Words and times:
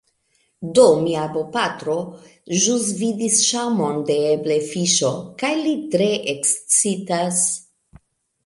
Do, 0.77 0.85
mia 1.01 1.25
bopatro 1.35 1.97
ĵus 2.63 2.87
vidis 3.01 3.37
ŝaŭmon 3.49 4.01
de 4.09 4.17
eble 4.33 4.57
fiŝo 4.71 5.13
kaj 5.43 5.55
li 5.61 5.77
tre 5.93 6.09
ekscitas 6.37 7.47